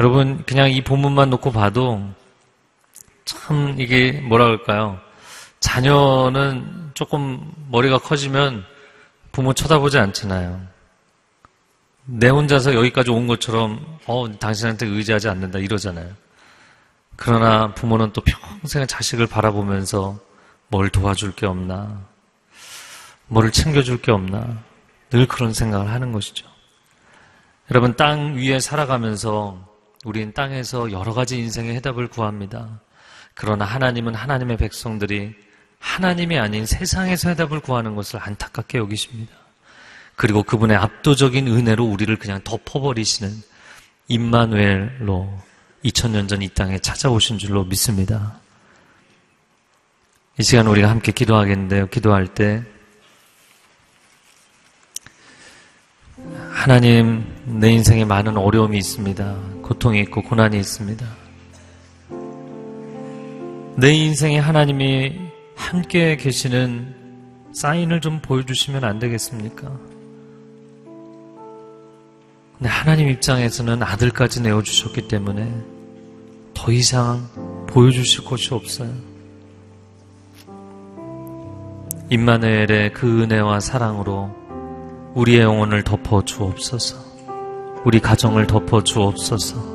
[0.00, 2.14] 여러분, 그냥 이 본문만 놓고 봐도
[3.24, 5.00] 참 이게 뭐라 그럴까요?
[5.60, 8.64] 자녀는 조금 머리가 커지면
[9.32, 10.60] 부모 쳐다보지 않잖아요.
[12.06, 16.12] 내 혼자서 여기까지 온 것처럼, 어, 당신한테 의지하지 않는다 이러잖아요.
[17.16, 20.18] 그러나 부모는 또 평생 자식을 바라보면서
[20.68, 22.02] 뭘 도와줄 게 없나,
[23.28, 24.62] 뭐를 챙겨줄 게 없나,
[25.10, 26.46] 늘 그런 생각을 하는 것이죠.
[27.70, 29.66] 여러분, 땅 위에 살아가면서
[30.04, 32.80] 우린 땅에서 여러 가지 인생의 해답을 구합니다.
[33.34, 35.34] 그러나 하나님은 하나님의 백성들이
[35.78, 39.32] 하나님이 아닌 세상에서 해답을 구하는 것을 안타깝게 여기십니다.
[40.16, 43.30] 그리고 그분의 압도적인 은혜로 우리를 그냥 덮어버리시는
[44.08, 45.42] 임마누엘로
[45.84, 48.38] 2000년 전 이 땅에 찾아오신 줄로 믿습니다.
[50.38, 51.88] 이 시간 우리가 함께 기도하겠는데요.
[51.88, 52.62] 기도할 때
[56.50, 59.36] 하나님 내 인생에 많은 어려움이 있습니다.
[59.62, 61.23] 고통이 있고 고난이 있습니다.
[63.76, 65.18] 내 인생에 하나님이
[65.56, 66.94] 함께 계시는
[67.52, 69.68] 사인을 좀 보여주시면 안 되겠습니까?
[72.56, 75.52] 근데 하나님 입장에서는 아들까지 내어주셨기 때문에
[76.54, 77.28] 더 이상
[77.66, 78.92] 보여주실 것이 없어요.
[82.10, 84.30] 임마누엘의 그 은혜와 사랑으로
[85.14, 86.96] 우리의 영혼을 덮어 주옵소서.
[87.84, 89.73] 우리 가정을 덮어 주옵소서.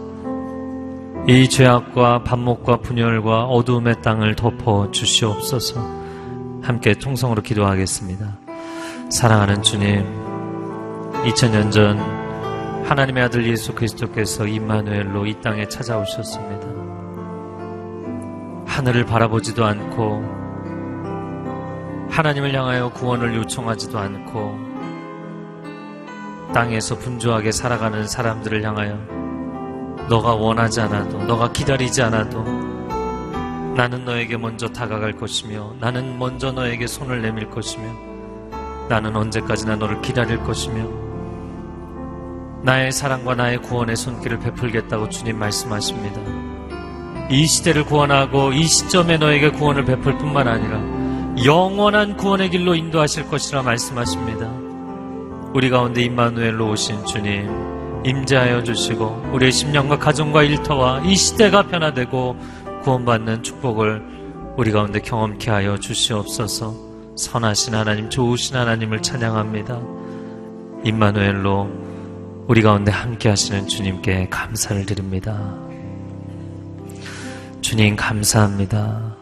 [1.28, 5.80] 이 죄악과 반목과 분열과 어두움의 땅을 덮어 주시옵소서.
[6.61, 8.38] 함께 통성으로 기도하겠습니다.
[9.09, 10.05] 사랑하는 주님,
[11.26, 11.99] 2000년 전
[12.86, 16.67] 하나님의 아들 예수 그리스도께서 임마누엘로 이 땅에 찾아오셨습니다.
[18.65, 20.24] 하늘을 바라보지도 않고
[22.09, 24.57] 하나님을 향하여 구원을 요청하지도 않고
[26.53, 29.29] 땅에서 분주하게 살아가는 사람들을 향하여
[30.10, 32.43] 너가 원하지 않아도 너가 기다리지 않아도
[33.76, 37.86] 나는 너에게 먼저 다가갈 것이며 나는 먼저 너에게 손을 내밀 것이며
[38.89, 40.84] 나는 언제까지나 너를 기다릴 것이며
[42.64, 46.20] 나의 사랑과 나의 구원의 손길을 베풀겠다고 주님 말씀하십니다.
[47.30, 50.82] 이 시대를 구원하고 이 시점에 너에게 구원을 베풀 뿐만 아니라
[51.45, 54.51] 영원한 구원의 길로 인도하실 것이라 말씀하십니다.
[55.53, 62.36] 우리 가운데 임마누엘로 오신 주님 임재하여 주시고 우리의 심령과 가정과 일터와 이 시대가 변화되고
[62.84, 64.02] 구원받는 축복을
[64.58, 66.74] 우리 가운데 경험케 하여 주시옵소서.
[67.18, 69.82] 선하신 하나님, 좋으신 하나님을 찬양합니다.
[70.86, 75.54] 임마누엘로 우리 가운데 함께 하시는 주님께 감사를 드립니다.
[77.62, 79.16] 주님 감사합니다.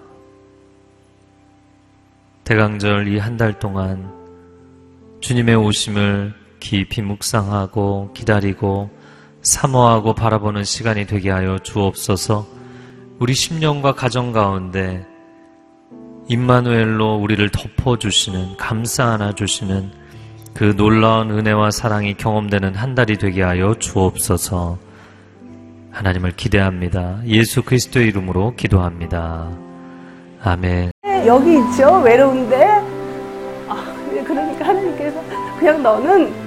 [2.43, 4.09] 대강절 이 한 달 동안
[5.19, 8.89] 주님의 오심을 깊이 묵상하고 기다리고
[9.41, 12.45] 사모하고 바라보는 시간이 되게 하여 주옵소서
[13.19, 15.05] 우리 심령과 가정 가운데
[16.27, 19.91] 임마누엘로 우리를 덮어주시는 감싸 안아주시는
[20.53, 24.77] 그 놀라운 은혜와 사랑이 경험되는 한 달이 되게 하여 주옵소서
[25.91, 27.21] 하나님을 기대합니다.
[27.25, 29.49] 예수 그리스도의 이름으로 기도합니다.
[30.43, 30.91] 아멘.
[31.25, 32.65] 여기 있죠 외로운데
[33.67, 33.93] 아,
[34.25, 35.21] 그러니까 하나님께서
[35.57, 36.46] 그냥 너는